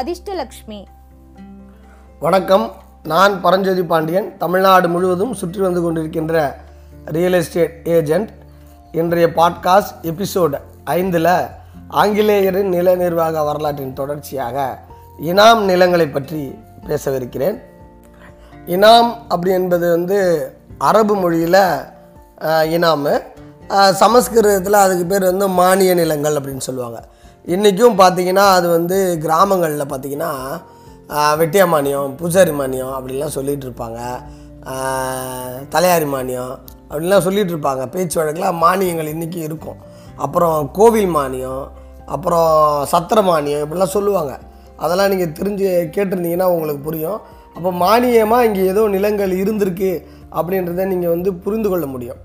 [0.00, 0.78] அதிர்ஷ்டலக்ஷ்மி.
[2.20, 2.64] வணக்கம்.
[3.02, 4.28] நான் பரஞ்சோதி பாண்டியன்.
[4.42, 6.54] தமிழ்நாடு முழுவதும் சுற்றி வந்து கொண்டிருக்கின்ற
[7.16, 8.30] ரியல் எஸ்டேட் ஏஜெண்ட்
[8.92, 11.30] இன்றைய பாட்காஸ்ட் எபிசோடு ஐந்தில்
[12.02, 14.66] ஆங்கிலேயரின் நில நிர்வாக வரலாற்றின் தொடர்ச்சியாக
[15.30, 16.40] இனாம் நிலங்களை பற்றி
[16.86, 17.58] பேசவிருக்கிறேன்.
[18.66, 20.18] இனாம் அப்படி என்பது வந்து
[20.78, 21.62] அரபு மொழியில்
[22.76, 23.14] இனாமு.
[24.02, 27.00] சமஸ்கிருதத்தில் அதுக்கு பேர் வந்து மானிய நிலங்கள் அப்படின்னு சொல்லுவாங்க.
[27.50, 30.28] இன்றைக்கும் பார்த்தீங்கன்னா அது வந்து கிராமங்களில் பார்த்தீங்கன்னா
[31.38, 34.00] வெட்டியா மானியம் பூசாரி மானியம் அப்படிலாம் சொல்லிகிட்டு இருப்பாங்க.
[35.72, 36.52] தலையாரி மானியம்
[36.90, 37.82] அப்படிலாம் சொல்லிகிட்டு இருப்பாங்க.
[37.94, 39.80] பேச்சு வழக்கில் மானியங்கள் இன்றைக்கும் இருக்கும்.
[40.24, 41.64] அப்புறம் கோவில் மானியம்
[42.16, 42.52] அப்புறம்
[42.92, 44.34] சத்திர மானியம் இப்படிலாம் சொல்லுவாங்க.
[44.84, 47.18] அதெல்லாம் நீங்கள் தெரிஞ்சு கேட்டிருந்தீங்கன்னா உங்களுக்கு புரியும்.
[47.56, 49.92] அப்போ மானியமாக இங்கே ஏதோ நிலங்கள் இருந்திருக்கு
[50.38, 52.20] அப்படின்றத நீங்கள் வந்து புரிந்து கொள்ள முடியும்.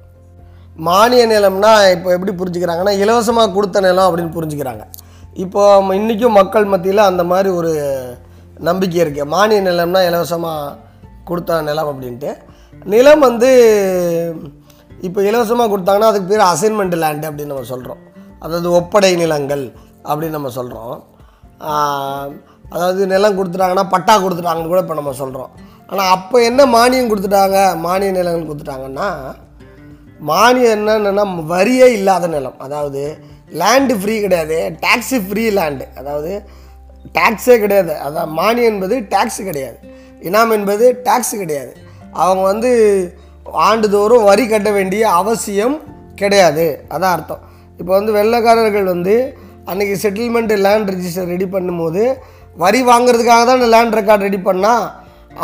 [0.87, 4.83] மானிய நிலம்னா இப்போ எப்படி புரிஞ்சுக்கிறாங்கன்னா இலவசமாக கொடுத்த நிலம் அப்படின்னு புரிஞ்சுக்கிறாங்க.
[5.43, 5.61] இப்போ
[5.99, 7.71] இன்றைக்கும் மக்கள் மத்தியில் அந்த மாதிரி ஒரு
[8.67, 10.75] நம்பிக்கை இருக்குது மானிய நிலம்னா இலவசமாக
[11.29, 12.29] கொடுத்த நிலம் அப்படின்ட்டு.
[12.93, 13.49] நிலம் வந்து
[15.07, 18.01] இப்போ இலவசமாக கொடுத்தாங்கன்னா அதுக்கு பேர் அசைன்மெண்ட் லேண்டு அப்படின்னு நம்ம சொல்கிறோம்
[18.43, 19.63] அதாவது ஒப்படை நிலங்கள்
[20.09, 20.95] அப்படின்னு நம்ம சொல்கிறோம்
[22.73, 25.51] அதாவது நிலம் கொடுத்துட்டாங்கன்னா பட்டா கொடுத்துட்டாங்கன்னு கூட இப்போ நம்ம சொல்கிறோம்
[25.89, 27.57] ஆனால் அப்போ என்ன மானியம் கொடுத்துட்டாங்க?
[27.85, 29.07] மானிய நிலங்கள் கொடுத்துட்டாங்கன்னா
[30.31, 32.57] மானியம் என்னென்னா வரியே இல்லாத நிலம்.
[32.65, 33.01] அதாவது
[33.61, 34.57] லேண்டு ஃப்ரீ கிடையாது.
[34.85, 36.31] டேக்ஸு ஃப்ரீ லேண்டு அதாவது
[37.17, 37.93] டேக்ஸே கிடையாது.
[38.05, 39.77] அதான் மானியம் என்பது டேக்ஸு கிடையாது.
[40.27, 41.71] இனாம் என்பது டேக்ஸு கிடையாது.
[42.23, 42.71] அவங்க வந்து
[43.67, 45.75] ஆண்டுதோறும் வரி கட்ட வேண்டிய அவசியம்
[46.21, 46.65] கிடையாது.
[46.93, 47.43] அதான் அர்த்தம்.
[47.79, 49.15] இப்போ வந்து வெள்ளைக்காரர்கள் வந்து
[49.71, 52.03] அன்றைக்கி செட்டில்மெண்ட் லேண்ட் ரெஜிஸ்டர் ரெடி பண்ணும்போது
[52.63, 54.85] வரி வாங்குறதுக்காக தான் அந்த லேண்ட் ரெக்கார்ட் ரெடி பண்ணால்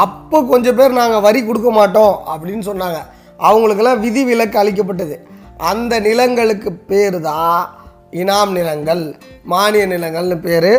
[0.05, 2.99] அப்போ கொஞ்சம் பேர் நாங்கள் வரி கொடுக்க மாட்டோம் அப்படின்னு சொன்னாங்க.
[3.47, 5.15] அவங்களுக்கெல்லாம் விதி விலக்கு அளிக்கப்பட்டது.
[5.71, 7.59] அந்த நிலங்களுக்கு பேர் தான்
[8.13, 10.71] இனாம் நிலங்கள் மானிய நிலங்கள்னு பேர்.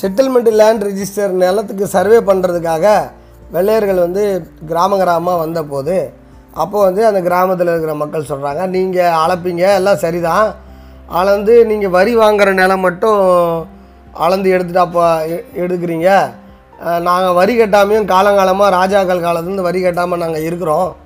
[0.00, 3.10] செட்டில்மெண்ட் லேண்ட் ரிஜிஸ்டர் நிலத்துக்கு சர்வே பண்ணுறதுக்காக
[3.50, 4.22] வெள்ளையர்கள் வந்து
[4.66, 6.12] கிராம கிராமமாக வந்தபோது
[6.54, 10.54] அப்போ வந்து அந்த கிராமத்தில் இருக்கிற மக்கள் சொல்கிறாங்க நீங்கள் அளப்பீங்க எல்லாம் சரிதான்.
[11.08, 13.20] அளந்து நீங்கள் வரி வாங்குற நிலம் மட்டும்
[14.12, 16.08] அளந்து எடுத்துட்டு அப்போ எ- எடுக்கிறீங்க.
[17.00, 20.96] நாங்கள் வரி கட்டாமையும் காலங்காலமாக ராஜாக்கள் காலத்துலேருந்து வரி கட்டாமல் நாங்கள் இருக்கிறோம்.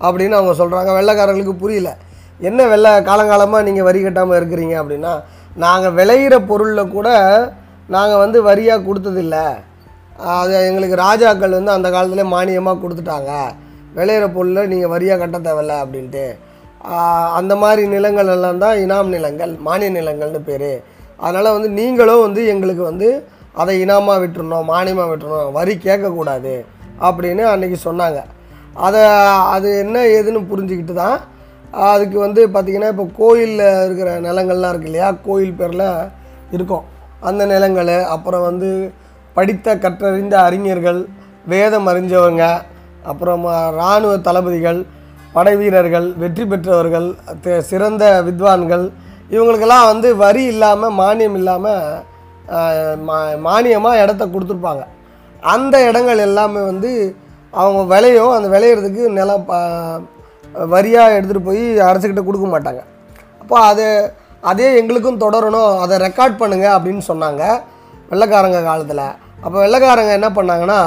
[0.00, 1.96] அப்படின்னு அவங்க சொல்கிறாங்க வெள்ளைக்காரர்களுக்கு புரியல.
[2.48, 5.12] என்ன வெள்ளை காலங்காலமாக நீங்கள் வரி கட்டாமல் இருக்கிறீங்க அப்படின்னா
[5.64, 7.08] நாங்கள் விளையிற பொருளில் கூட
[7.94, 9.36] நாங்கள் வந்து வரியாக கொடுத்ததில்ல.
[10.36, 13.30] அது எங்களுக்கு ராஜாக்கள் வந்து அந்த காலத்தில் மானியமாக கொடுத்துட்டாங்க.
[13.98, 16.24] விளையிற பொருளில் நீங்கள் வரியாக கட்ட தேவையில்ல அப்படின்ட்டு.
[17.38, 20.70] அந்த மாதிரி நிலங்கள் எல்லாம் தான் இனாம் நிலங்கள் மானிய நிலங்கள்னு பேர்.
[21.24, 23.08] அதனால் வந்து நீங்களும் வந்து எங்களுக்கு வந்து
[23.62, 26.54] அதை இனாமாக விட்டுறணும் மானியமாக விட்டுறணும் வரி கேட்கக்கூடாது
[27.06, 28.20] அப்படின்னு அன்றைக்கி சொன்னாங்க.
[28.86, 29.02] அதை
[29.54, 31.18] அது என்ன ஏதுன்னு புரிஞ்சுக்கிட்டு தான்
[31.90, 35.08] அதுக்கு வந்து பார்த்திங்கன்னா இப்போ கோயிலில் இருக்கிற நிலங்கள்லாம் இருக்கு இல்லையா?
[35.28, 35.86] கோயில் பேரில்
[36.56, 36.84] இருக்கும்.
[37.28, 38.70] அந்த நிலங்கள் அப்புறம் வந்து
[39.36, 41.00] படித்த கற்றறிந்த அறிஞர்கள்
[41.52, 42.44] வேதம் அறிஞ்சவங்க
[43.10, 43.44] அப்புறம்
[43.78, 44.80] இராணுவ தளபதிகள்
[45.36, 47.08] படை வீரர்கள் வெற்றி பெற்றவர்கள்
[47.70, 48.84] சிறந்த வித்வான்கள்
[49.34, 52.10] இவங்களுக்கெல்லாம் வந்து வரி இல்லாமல் மானியம் இல்லாமல்
[53.08, 54.82] மா மானியமாக இடத்த கொடுத்துருப்பாங்க.
[55.54, 56.90] அந்த இடங்கள் எல்லாமே வந்து
[57.60, 59.46] அவங்க விளையும் அந்த விளையிறதுக்கு நிலம்
[60.72, 62.82] வரியாக எடுத்துகிட்டு போய் அரசுக்கிட்ட கொடுக்க மாட்டாங்க.
[63.42, 63.86] அப்போ அது
[64.50, 67.42] அதே எங்களுக்கும் தொடரணும் அதை ரெக்கார்ட் பண்ணுங்கள் அப்படின்னு சொன்னாங்க
[68.10, 69.06] வெள்ளைக்காரங்க காலத்தில்.
[69.44, 70.80] அப்போ வெள்ளைக்காரங்க என்ன பண்ணாங்கன்னா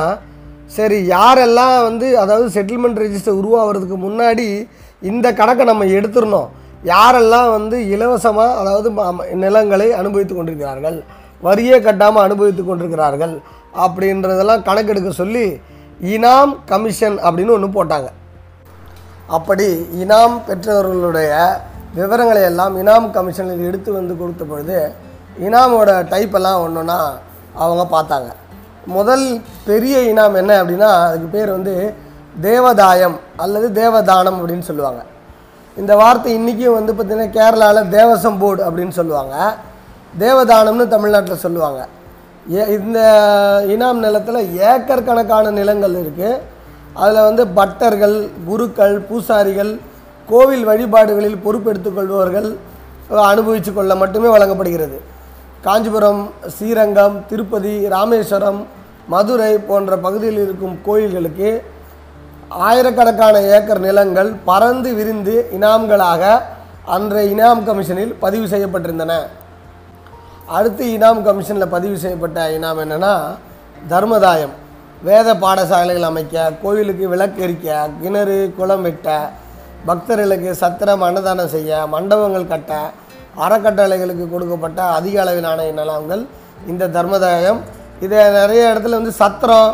[0.75, 4.47] சரி யாரெல்லாம் வந்து அதாவது செட்டில்மெண்ட் ரெஜிஸ்டர் உருவாகிறதுக்கு முன்னாடி
[5.09, 6.49] இந்த கணக்கை நம்ம எடுத்துடணும்.
[6.93, 8.89] யாரெல்லாம் வந்து இலவசமாக அதாவது
[9.43, 10.97] நிலங்களை அனுபவித்து கொண்டிருக்கிறார்கள்
[11.47, 13.33] வரியே கட்டாமல் அனுபவித்து கொண்டிருக்கிறார்கள்
[13.85, 15.45] அப்படின்றதெல்லாம் கணக்கெடுக்க சொல்லி
[16.13, 18.07] இனாம் கமிஷன் அப்படின்னு ஒன்று போட்டாங்க.
[19.29, 19.67] அப்படி
[20.03, 21.31] இனாம் பெற்றவர்களுடைய
[21.97, 24.79] விவரங்களை எல்லாம் இனாம் கமிஷனில் எடுத்து வந்து கொடுத்த பொழுது
[25.45, 26.97] இனாமோட டைப்பெல்லாம் ஒன்றுன்னா
[27.63, 28.29] அவங்க பார்த்தாங்க.
[28.97, 29.25] முதல்
[29.69, 31.73] பெரிய இனாம் என்ன அப்படின்னா அதுக்கு பேர் வந்து
[32.41, 35.01] தேவதாயம் அல்லது தேவதானம் அப்படின்னு சொல்லுவாங்க.
[35.77, 39.35] இந்த வார்த்தை இன்றைக்கும் வந்து பார்த்திங்கன்னா கேரளாவில் தேவசம் போர்டு அப்படின்னு சொல்லுவாங்க.
[40.23, 41.81] தேவதானம்னு தமிழ்நாட்டில் சொல்லுவாங்க.
[42.55, 42.99] ஏ இந்த
[43.75, 46.41] இனாம் நிலத்தில் ஏக்கர் கணக்கான நிலங்கள் இருக்குது
[47.01, 49.73] அதில் வந்து பட்டர்கள் குருக்கள் பூசாரிகள்
[50.29, 52.49] கோவில் வழிபாடுகளில் பொறுப்பெடுத்துக் கொள்பவர்கள்
[53.31, 54.97] அனுபவித்து கொள்ள மட்டுமே வழங்கப்படுகிறது.
[55.65, 56.23] காஞ்சிபுரம்
[56.55, 58.59] ஸ்ரீரங்கம் திருப்பதி ராமேஸ்வரம்
[59.13, 61.49] மதுரை போன்ற பகுதியில் இருக்கும் கோயில்களுக்கு
[62.67, 66.23] ஆயிரக்கணக்கான ஏக்கர் நிலங்கள் பறந்து விரிந்து இனாம்களாக
[66.95, 69.13] அன்றைய இனாம் கமிஷனில் பதிவு செய்யப்பட்டிருந்தன.
[70.57, 73.13] அடுத்து இனாம் கமிஷனில் பதிவு செய்யப்பட்ட இனாம் என்னென்னா
[73.93, 74.53] தர்மதாயம்.
[75.07, 77.67] வேத பாடசாலைகள் அமைக்க கோயிலுக்கு விளக்கு எரிக்க
[78.01, 79.07] கிணறு குளம் வெட்ட
[79.87, 82.73] பக்தர்களுக்கு சத்திரம் அன்னதானம் செய்ய மண்டபங்கள் கட்ட
[83.45, 86.23] அறக்கட்டளைகளுக்கு கொடுக்கப்பட்ட அதிக அளவிலான நலங்கள்
[86.71, 87.59] இந்த தர்மதாயம்.
[88.05, 89.69] இதை நிறைய இடத்துல வந்து சத்திரம்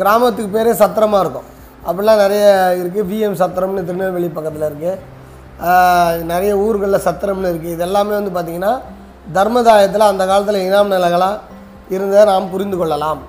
[0.00, 1.48] கிராமத்துக்கு பேரே சத்திரமாக இருக்கும்.
[1.88, 2.46] அப்படிலாம் நிறைய
[2.80, 8.72] இருக்குது விஎம் சத்திரம்னு திருநெல்வேலி பக்கத்தில் இருக்குது நிறைய ஊர்களில் சத்திரம்னு இருக்குது இதெல்லாமே வந்து பார்த்திங்கன்னா
[9.38, 11.40] தர்மதாயத்தில் அந்த காலத்தில் இனாம் நிலங்களாக
[11.94, 13.22] இருந்ததை நாம் புரிந்து கொள்ளலாம்.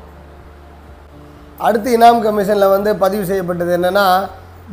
[1.58, 4.06] அடுத்து இனாம் கமிஷனில் வந்து பதிவு செய்யப்பட்டது என்னென்னா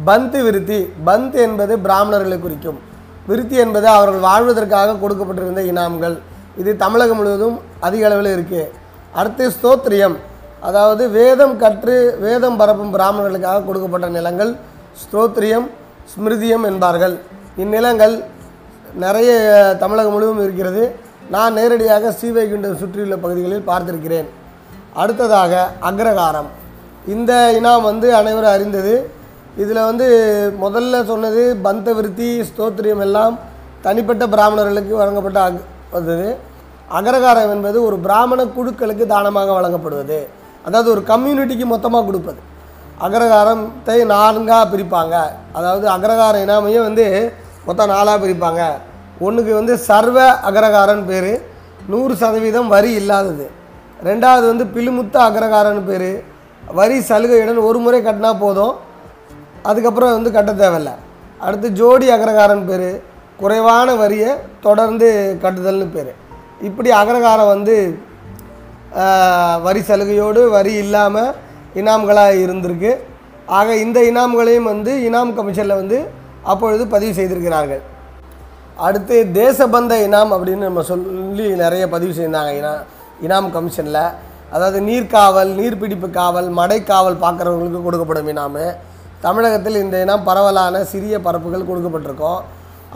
[0.05, 0.79] பந்து விருத்தி.
[1.07, 2.79] பந்த் என்பது பிராமணர்களை குறிக்கும்.
[3.27, 6.17] விருத்தி என்பது அவர்கள் வாழ்வதற்காக கொடுக்கப்பட்டிருந்த இனாம்கள்.
[6.61, 8.71] இது தமிழகம் முழுவதும் அதிக அளவில் இருக்குது
[9.21, 10.17] அடுத்து ஸ்தோத்திரியம்.
[10.69, 14.53] அதாவது வேதம் கற்று வேதம் பரப்பும் பிராமணர்களுக்காக கொடுக்கப்பட்ட நிலங்கள்.
[15.03, 15.67] ஸ்தோத்திரியம்
[16.13, 17.15] ஸ்மிருதியம் என்பார்கள்.
[17.63, 18.15] இந்நிலங்கள்
[19.05, 19.31] நிறைய
[19.79, 20.83] தமிழகம் முழுவதும் இருக்கிறது.
[21.31, 24.29] நான் நேரடியாக ஸ்ரீவைகுண்டம் சுற்றியுள்ள பகுதிகளில் பார்த்திருக்கிறேன்.
[25.03, 26.51] அடுத்ததாக அக்ரகாரம்.
[27.15, 28.95] இந்த இனாம் வந்து அனைவரும் அறிந்தது.
[29.63, 30.07] இதில் வந்து
[30.65, 33.35] முதல்ல சொன்னது பந்த விருத்தி ஸ்தோத்திரியம் எல்லாம்
[33.87, 35.61] தனிப்பட்ட பிராமணர்களுக்கு வழங்கப்பட்ட அக்
[35.97, 36.29] வந்தது.
[36.99, 40.21] அகரகாரம் என்பது ஒரு பிராமண குழுக்களுக்கு தானமாக வழங்கப்படுவது.
[40.67, 42.41] அதாவது ஒரு கம்யூனிட்டிக்கு மொத்தமாக கொடுப்பது.
[43.07, 45.15] அகரகாரத்தை நான்காக பிரிப்பாங்க.
[45.53, 47.07] அதாவது அகரகார இனாமையே வந்து
[47.67, 48.63] மொத்தம் நாலாக பிரிப்பாங்க.
[49.21, 50.19] ஒன்றுக்கு வந்து சர்வ
[50.49, 51.33] அகரகாரன் பேர்
[51.89, 53.47] நூறு சதவீதம் வரி இல்லாதது.
[54.09, 56.11] ரெண்டாவது வந்து பிலுமுத்த அகரகாரன் பேர்
[56.79, 58.75] வரி சலுகையுடன் ஒரு முறை கட்டினா போதும்.
[59.71, 60.93] அதுக்கப்புறம் வந்து கட்ட தேவையில்ல.
[61.47, 62.89] அடுத்து ஜோடி அகரகாரன் பேர்
[63.41, 64.31] குறைவான வரியை
[64.67, 65.09] தொடர்ந்து
[65.45, 66.13] கட்டுதல்னு பேர்.
[66.69, 67.77] இப்படி அகரகாரம் வந்து
[69.67, 71.31] வரி சலுகையோடு வரி இல்லாமல்
[71.81, 72.93] இனாம்களாக இருந்திருக்கு.
[73.59, 75.99] ஆக இந்த இனாம்களையும் வந்து இனாம் கமிஷனில் வந்து
[76.53, 77.83] அப்பொழுது பதிவு செய்திருக்கிறார்கள்.
[78.87, 82.73] அடுத்து தேசபந்த இனாம் அப்படின்னு நம்ம சொல்லி நிறைய பதிவு செய்தாங்க இனா
[83.27, 84.05] இனாம் கமிஷனில்
[84.55, 88.65] அதாவது நீர்க்காவல் நீர்பிடிப்பு காவல் மடைக்காவல் பார்க்குறவங்களுக்கு கொடுக்கப்படும் இனாமு
[89.27, 92.41] தமிழகத்தில் இந்த இனம் பரவலான சிறிய பரப்புகள் கொடுக்கப்பட்டிருக்கும்.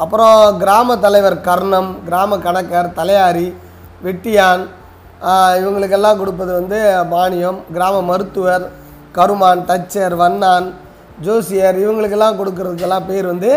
[0.03, 3.47] அப்புறம் கிராம தலைவர் கர்ணம் கிராம கணக்கர் தலையாரி
[4.07, 4.65] வெட்டியான்
[5.61, 6.79] இவங்களுக்கெல்லாம் கொடுப்பது வந்து
[7.15, 7.59] மானியம்.
[7.77, 8.65] கிராம மருத்துவர்
[9.17, 10.67] கருமான் தச்சர் வண்ணான்
[11.27, 13.51] ஜோசியர் இவங்களுக்கெல்லாம் கொடுக்கறதுக்கெல்லாம் பேர் வந்து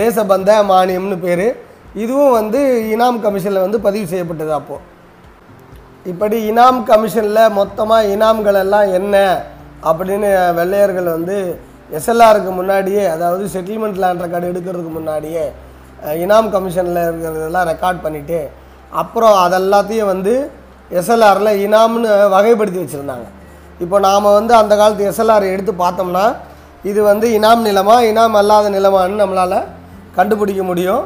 [0.00, 1.46] தேசபந்த மானியம்னு பேர்.
[2.02, 2.60] இதுவும் வந்து
[2.94, 4.84] இனாம் கமிஷனில் வந்து பதிவு செய்யப்பட்டது அப்போது
[6.06, 9.16] இப்படி இனாம் கமிஷனில் மொத்தமாக இனாம்கள் எல்லாம் என்ன
[9.88, 10.28] அப்படின்னு
[10.58, 11.36] வெள்ளையர்கள் வந்து
[11.98, 15.44] எஸ்எல்ஆருக்கு முன்னாடியே அதாவது செட்டில்மெண்ட் லேண்ட் ரெக்கார்டு எடுக்கிறதுக்கு முன்னாடியே
[16.24, 18.40] இனாம் கமிஷனில் இருக்கிறதெல்லாம் ரெக்கார்ட் பண்ணிவிட்டு
[19.02, 20.34] அப்புறம் அதெல்லாத்தையும் வந்து
[20.98, 23.26] எஸ்எல்ஆரில் இனாம்னு வகைப்படுத்தி வச்சுருந்தாங்க.
[23.84, 26.24] இப்போ நாம் வந்து அந்த காலத்து எஸ்எல்ஆர் எடுத்து பார்த்தோம்னா
[26.90, 29.58] இது வந்து இனாம் நிலமா இனாம் அல்லாத நிலமான்னு நம்மளால்
[30.18, 31.02] கண்டுபிடிக்க முடியும்.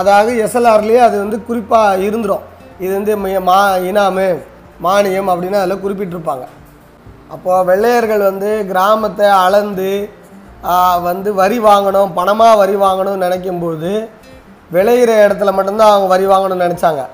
[0.00, 2.44] அதாவது எஸ்எல்ஆர்லேயே அது வந்து குறிப்பாக இருந்துடும்
[2.82, 4.42] இது வந்து மா இனாமு
[4.84, 6.44] மானியம் அப்படின்னு அதில் குறிப்பிட்டிருப்பாங்க.
[7.28, 10.10] அப்போது வெள்ளையர்கள் வந்து கிராமத்தை அளந்து
[11.02, 14.08] வந்து வரி வாங்கணும் பணமாக வரி வாங்கணும்னு நினைக்கும்போது
[14.72, 17.06] விளையிற இடத்துல மட்டும்தான் அவங்க வரி வாங்கணும்னு நினச்சாங்க.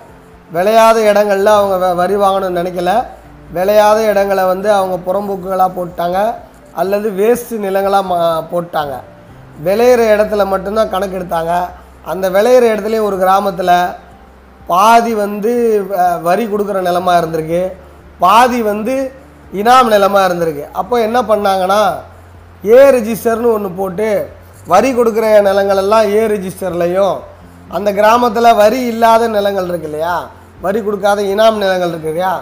[0.53, 3.05] விளையாத இடங்கள்ல அவங்க வ- வரி வாங்கணும்னு நினைக்கல.
[3.53, 6.35] விளையாத இடங்களை வந்து அவங்க புறம்போக்குகளாக போட்டாங்க.
[6.73, 8.93] அல்லது வேஸ்ட் நிலங்களாக மா போட்டாங்க.
[9.65, 11.61] விளையிற இடத்துல மட்டும்தான் கணக்கு எடுத்தாங்க
[12.05, 14.07] அந்த விளையிற இடத்துலையும் ஒரு கிராமத்தில்
[14.71, 15.53] பாதி வந்து
[16.29, 17.63] வரி கொடுக்குற நிலமா இருந்திருக்கு.
[18.25, 18.95] பாதி வந்து
[19.61, 20.65] இனாம் நிலமா இருந்திருக்கு.
[20.81, 21.83] அப்போ என்ன பண்ணாங்கன்னா
[22.77, 24.09] ஏ ரிஜிஸ்டர்னு ஒன்று போட்டு
[24.73, 27.17] வரி கொடுக்குற நிலங்கள் எல்லாம் ஏ ரிஜிஸ்டர்லேயும்
[27.77, 30.17] அந்த கிராமத்தில் வரி இல்லாத நிலங்கள் இருக்கு இல்லையா?
[30.65, 32.33] வரி கொடுக்காத இனாம் நிலங்கள் இருக்கு இல்லையா?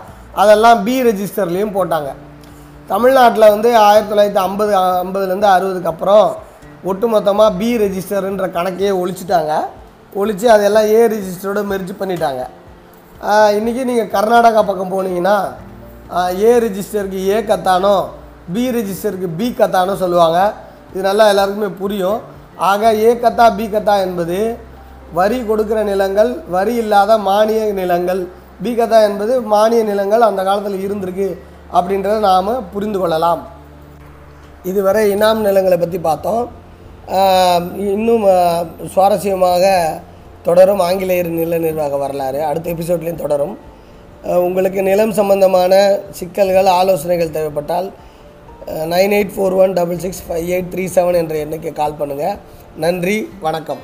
[0.42, 2.10] அதெல்லாம் பி ரெஜிஸ்டர்லேயும் போட்டாங்க.
[2.90, 4.72] தமிழ்நாட்டில் வந்து ஆயிரத்தி தொள்ளாயிரத்தி ஐம்பது
[5.04, 6.26] ஐம்பதுலேருந்து அறுபதுக்கு அப்புறம்
[6.90, 9.52] ஒட்டுமொத்தமாக பி ரெஜிஸ்டருன்ற கணக்கையே ஒழிச்சிட்டாங்க.
[10.20, 12.42] ஒழித்து அதெல்லாம் ஏ ரிஜிஸ்டரோட மெர்ஜ் பண்ணிட்டாங்க.
[13.58, 15.36] இன்றைக்கி நீங்கள் கர்நாடகா பக்கம் போனீங்கன்னா
[16.46, 17.96] ஏ ரிஜிஸ்டருக்கு ஏ கத்தானோ
[18.54, 20.38] பி ரிஜிஸ்டருக்கு பி கத்தானோ சொல்லுவாங்க.
[20.92, 22.18] இது நல்லா எல்லாருக்குமே புரியும்.
[22.70, 24.38] ஆக ஏ கத்தா பி கத்தா என்பது
[25.18, 28.22] வரி கொடுக்குற நிலங்கள் வரி இல்லாத மானிய நிலங்கள்.
[28.62, 31.28] பி கத்தா என்பது மானிய நிலங்கள் அந்த காலத்தில் இருந்திருக்கு
[31.78, 33.42] அப்படின்றத நாம் புரிந்து கொள்ளலாம்.
[34.70, 36.44] இதுவரை இனாம் நிலங்களை பற்றி பார்த்தோம்.
[37.92, 38.26] இன்னும்
[38.94, 39.64] சுவாரஸ்யமாக
[40.48, 40.82] தொடரும்.
[40.88, 43.54] ஆங்கிலேயர் நில நிர்வாக வரலாறு அடுத்த எபிசோட்லேயும் தொடரும்.
[44.46, 45.72] உங்களுக்கு நிலம் சம்பந்தமான
[46.18, 47.88] சிக்கல்கள் ஆலோசனைகள் தேவைப்பட்டால்
[48.92, 52.38] nine eight four one double six five eight three seven என்ற எண்ணுக்கு கால் பண்ணுங்கள்
[52.84, 53.82] நன்றி வணக்கம்.